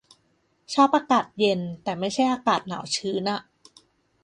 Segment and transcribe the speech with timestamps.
[0.73, 3.41] ชอบอากาศเย็น แต่ไม่ใช่อากาศหนาวชื้นอะ